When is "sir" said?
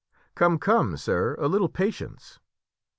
0.97-1.35